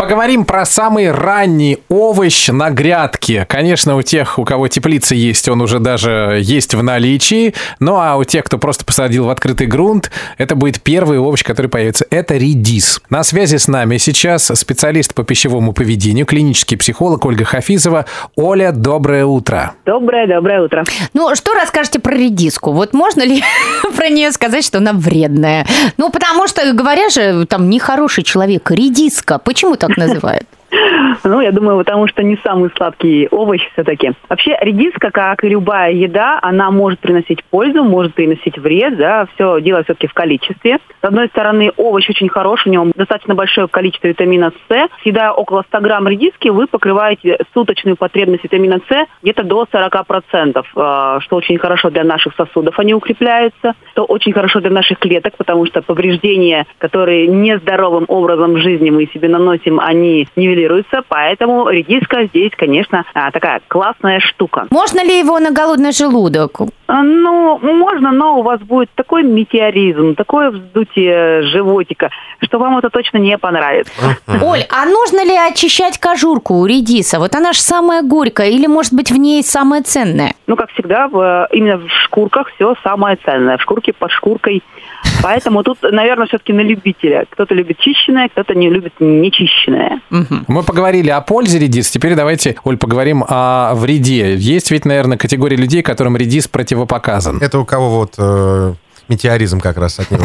Поговорим 0.00 0.46
про 0.46 0.64
самый 0.64 1.10
ранний 1.12 1.76
овощ 1.90 2.48
на 2.48 2.70
грядке. 2.70 3.44
Конечно, 3.46 3.96
у 3.96 4.02
тех, 4.02 4.38
у 4.38 4.46
кого 4.46 4.66
теплица 4.66 5.14
есть, 5.14 5.46
он 5.46 5.60
уже 5.60 5.78
даже 5.78 6.38
есть 6.40 6.74
в 6.74 6.82
наличии. 6.82 7.52
Ну 7.80 7.96
а 7.96 8.16
у 8.16 8.24
тех, 8.24 8.44
кто 8.44 8.56
просто 8.56 8.86
посадил 8.86 9.26
в 9.26 9.28
открытый 9.28 9.66
грунт, 9.66 10.10
это 10.38 10.54
будет 10.54 10.80
первый 10.80 11.18
овощ, 11.18 11.44
который 11.44 11.66
появится. 11.66 12.06
Это 12.08 12.38
редис. 12.38 13.02
На 13.10 13.22
связи 13.22 13.56
с 13.56 13.68
нами 13.68 13.98
сейчас 13.98 14.46
специалист 14.46 15.12
по 15.12 15.22
пищевому 15.22 15.74
поведению, 15.74 16.24
клинический 16.24 16.78
психолог 16.78 17.26
Ольга 17.26 17.44
Хафизова. 17.44 18.06
Оля, 18.36 18.72
доброе 18.72 19.26
утро. 19.26 19.74
Доброе, 19.84 20.26
доброе 20.26 20.62
утро. 20.62 20.82
Ну, 21.12 21.34
что 21.34 21.52
расскажете 21.52 21.98
про 21.98 22.14
редиску? 22.14 22.72
Вот 22.72 22.94
можно 22.94 23.20
ли 23.20 23.42
про 23.98 24.08
нее 24.08 24.32
сказать, 24.32 24.64
что 24.64 24.78
она 24.78 24.94
вредная? 24.94 25.66
Ну, 25.98 26.08
потому 26.08 26.48
что, 26.48 26.72
говорят 26.72 27.12
же, 27.12 27.44
там, 27.44 27.68
нехороший 27.68 28.24
человек, 28.24 28.70
редиска. 28.70 29.38
Почему 29.38 29.76
так 29.76 29.89
называют? 29.96 30.46
Ну, 31.24 31.40
я 31.40 31.52
думаю, 31.52 31.78
потому 31.78 32.06
что 32.08 32.22
не 32.22 32.36
самый 32.44 32.70
сладкий 32.76 33.28
овощ 33.30 33.60
все-таки. 33.72 34.12
Вообще, 34.28 34.56
редиска, 34.60 35.10
как 35.10 35.44
и 35.44 35.48
любая 35.48 35.92
еда, 35.92 36.38
она 36.42 36.70
может 36.70 36.98
приносить 37.00 37.44
пользу, 37.44 37.84
может 37.84 38.14
приносить 38.14 38.58
вред, 38.58 38.96
да, 38.96 39.26
все 39.34 39.60
дело 39.60 39.82
все-таки 39.84 40.06
в 40.06 40.14
количестве. 40.14 40.78
С 41.00 41.04
одной 41.04 41.28
стороны, 41.28 41.72
овощ 41.76 42.08
очень 42.10 42.28
хороший, 42.28 42.68
у 42.68 42.72
него 42.72 42.86
достаточно 42.94 43.34
большое 43.34 43.68
количество 43.68 44.08
витамина 44.08 44.52
С. 44.68 44.88
Съедая 45.02 45.32
около 45.32 45.64
100 45.68 45.80
грамм 45.80 46.08
редиски, 46.08 46.48
вы 46.48 46.66
покрываете 46.66 47.38
суточную 47.54 47.96
потребность 47.96 48.44
витамина 48.44 48.80
С 48.88 49.06
где-то 49.22 49.42
до 49.44 49.66
40%, 49.70 50.64
а, 50.76 51.20
что 51.20 51.36
очень 51.36 51.58
хорошо 51.58 51.90
для 51.90 52.04
наших 52.04 52.34
сосудов, 52.34 52.78
они 52.78 52.94
укрепляются, 52.94 53.74
что 53.92 54.04
очень 54.04 54.32
хорошо 54.32 54.60
для 54.60 54.70
наших 54.70 54.98
клеток, 54.98 55.36
потому 55.36 55.66
что 55.66 55.82
повреждения, 55.82 56.66
которые 56.78 57.26
нездоровым 57.26 58.04
образом 58.08 58.58
жизни 58.58 58.90
мы 58.90 59.06
себе 59.06 59.28
наносим, 59.28 59.80
они 59.80 60.28
нивелируются, 60.36 60.89
поэтому 61.08 61.68
редиска 61.68 62.24
здесь, 62.26 62.52
конечно, 62.56 63.04
а, 63.14 63.30
такая 63.30 63.60
классная 63.68 64.20
штука. 64.20 64.66
Можно 64.70 65.04
ли 65.04 65.18
его 65.18 65.38
на 65.38 65.50
голодный 65.50 65.92
желудок? 65.92 66.60
А, 66.86 67.02
ну, 67.02 67.58
можно, 67.58 68.10
но 68.10 68.38
у 68.40 68.42
вас 68.42 68.60
будет 68.60 68.90
такой 68.94 69.22
метеоризм, 69.22 70.14
такое 70.14 70.50
вздутие 70.50 71.42
животика, 71.42 72.10
что 72.42 72.58
вам 72.58 72.78
это 72.78 72.90
точно 72.90 73.18
не 73.18 73.38
понравится. 73.38 73.92
Оль, 74.26 74.64
а 74.70 74.86
нужно 74.86 75.24
ли 75.24 75.36
очищать 75.36 75.98
кожурку 75.98 76.54
у 76.54 76.66
редиса? 76.66 77.18
Вот 77.18 77.34
она 77.34 77.52
же 77.52 77.60
самая 77.60 78.02
горькая, 78.02 78.48
или, 78.48 78.66
может 78.66 78.92
быть, 78.92 79.10
в 79.10 79.16
ней 79.16 79.42
самое 79.44 79.82
ценное? 79.82 80.34
Ну, 80.46 80.56
как 80.56 80.70
всегда, 80.72 81.06
в, 81.06 81.48
именно 81.52 81.78
в 81.78 81.88
шкурках 82.04 82.50
все 82.56 82.74
самое 82.82 83.16
ценное. 83.24 83.56
В 83.56 83.62
шкурке 83.62 83.92
под 83.92 84.10
шкуркой. 84.10 84.62
Поэтому 85.22 85.62
тут, 85.62 85.78
наверное, 85.82 86.26
все-таки 86.26 86.52
на 86.52 86.62
любителя. 86.62 87.24
Кто-то 87.30 87.54
любит 87.54 87.78
чищенное, 87.78 88.28
кто-то 88.28 88.54
не 88.54 88.68
любит 88.68 88.94
нечищенное. 88.98 90.00
Мы 90.10 90.62
поговорили 90.80 91.10
о 91.10 91.20
пользе 91.20 91.58
редис. 91.58 91.90
Теперь 91.90 92.14
давайте, 92.14 92.56
Оль, 92.64 92.78
поговорим 92.78 93.22
о 93.28 93.74
вреде. 93.74 94.34
Есть 94.36 94.70
ведь, 94.70 94.86
наверное, 94.86 95.18
категория 95.18 95.56
людей, 95.56 95.82
которым 95.82 96.16
редис 96.16 96.48
противопоказан. 96.48 97.36
Это 97.42 97.58
у 97.58 97.66
кого 97.66 97.90
вот 97.90 98.14
э, 98.16 98.72
метеоризм 99.10 99.60
как 99.60 99.76
раз 99.76 99.98
от 99.98 100.10
него. 100.10 100.24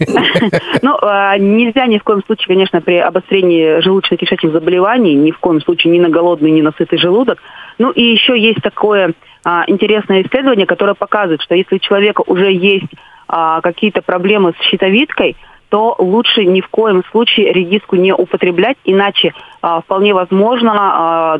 Ну, 0.82 0.98
а, 1.00 1.38
нельзя 1.38 1.86
ни 1.86 1.98
в 1.98 2.02
коем 2.02 2.24
случае, 2.26 2.48
конечно, 2.48 2.80
при 2.80 2.96
обострении 2.96 3.80
желудочно-кишечных 3.80 4.50
заболеваний, 4.50 5.14
ни 5.14 5.30
в 5.30 5.38
коем 5.38 5.60
случае 5.60 5.92
ни 5.92 6.00
на 6.00 6.08
голодный, 6.08 6.50
ни 6.50 6.62
на 6.62 6.72
сытый 6.72 6.98
желудок. 6.98 7.38
Ну 7.78 7.92
и 7.92 8.02
еще 8.02 8.36
есть 8.36 8.60
такое 8.60 9.12
а, 9.44 9.62
интересное 9.68 10.22
исследование, 10.22 10.66
которое 10.66 10.94
показывает, 10.94 11.42
что 11.42 11.54
если 11.54 11.76
у 11.76 11.78
человека 11.78 12.24
уже 12.26 12.52
есть 12.52 12.90
а, 13.28 13.60
какие-то 13.60 14.02
проблемы 14.02 14.52
с 14.58 14.64
щитовидкой, 14.64 15.36
то 15.72 15.96
лучше 15.98 16.44
ни 16.44 16.60
в 16.60 16.68
коем 16.68 17.02
случае 17.10 17.50
редиску 17.50 17.96
не 17.96 18.12
употреблять, 18.12 18.76
иначе 18.84 19.32
а, 19.62 19.80
вполне 19.80 20.12
возможно 20.12 20.70
а, 20.74 21.38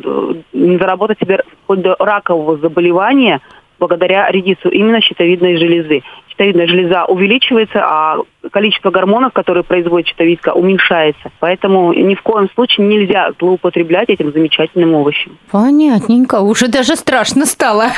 заработать 0.51 1.19
себе 1.19 1.43
вплоть 1.61 1.81
до 1.81 1.95
ракового 1.99 2.57
заболевания 2.57 3.41
благодаря 3.77 4.31
редису 4.31 4.69
именно 4.69 5.01
щитовидной 5.01 5.57
железы. 5.57 6.01
Щитовидная 6.29 6.65
железа 6.65 7.05
увеличивается, 7.05 7.83
а 7.85 8.17
количество 8.49 8.89
гормонов, 8.89 9.33
которые 9.33 9.63
производит 9.63 10.07
щитовидка, 10.07 10.53
уменьшается. 10.53 11.29
Поэтому 11.39 11.93
ни 11.93 12.15
в 12.15 12.23
коем 12.23 12.49
случае 12.55 12.87
нельзя 12.87 13.29
злоупотреблять 13.39 14.09
этим 14.09 14.31
замечательным 14.31 14.95
овощем. 14.95 15.37
Понятненько, 15.51 16.41
уже 16.41 16.69
даже 16.69 16.95
страшно 16.95 17.45
стало. 17.45 17.89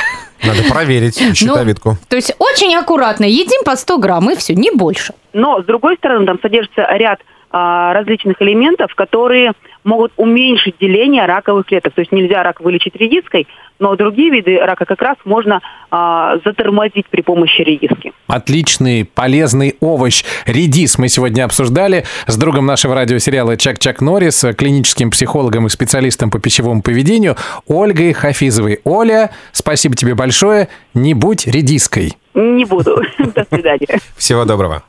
Надо 0.44 0.62
проверить 0.70 1.20
Ну, 1.26 1.34
щитовидку. 1.34 1.96
то 2.08 2.16
есть 2.16 2.34
очень 2.38 2.74
аккуратно, 2.74 3.24
едим 3.24 3.62
по 3.64 3.76
100 3.76 3.98
грамм 3.98 4.30
и 4.30 4.36
все, 4.36 4.54
не 4.54 4.70
больше. 4.70 5.14
Но, 5.32 5.62
с 5.62 5.64
другой 5.64 5.96
стороны, 5.96 6.26
там 6.26 6.38
содержится 6.40 6.86
ряд 6.92 7.20
различных 7.50 8.40
элементов, 8.42 8.94
которые 8.94 9.52
могут 9.84 10.12
уменьшить 10.16 10.76
деление 10.80 11.26
раковых 11.26 11.66
клеток. 11.66 11.94
То 11.94 12.00
есть 12.00 12.12
нельзя 12.12 12.42
рак 12.42 12.60
вылечить 12.60 12.96
редиской, 12.96 13.46
но 13.78 13.94
другие 13.94 14.30
виды 14.30 14.58
рака 14.58 14.84
как 14.84 15.00
раз 15.00 15.16
можно 15.24 15.60
а, 15.90 16.38
затормозить 16.44 17.06
при 17.08 17.22
помощи 17.22 17.60
редиски. 17.60 18.12
Отличный, 18.26 19.04
полезный 19.04 19.76
овощ. 19.80 20.24
Редис 20.46 20.98
мы 20.98 21.08
сегодня 21.08 21.44
обсуждали 21.44 22.04
с 22.26 22.36
другом 22.36 22.66
нашего 22.66 22.94
радиосериала 22.94 23.56
Чак-Чак 23.56 24.00
Норрис, 24.00 24.44
клиническим 24.56 25.10
психологом 25.10 25.66
и 25.66 25.70
специалистом 25.70 26.30
по 26.30 26.40
пищевому 26.40 26.82
поведению 26.82 27.36
Ольгой 27.66 28.12
Хафизовой. 28.12 28.80
Оля, 28.84 29.30
спасибо 29.52 29.94
тебе 29.94 30.14
большое. 30.14 30.68
Не 30.94 31.14
будь 31.14 31.46
редиской. 31.46 32.12
Не 32.34 32.64
буду. 32.64 33.00
До 33.18 33.46
свидания. 33.50 33.98
Всего 34.16 34.44
доброго. 34.44 34.82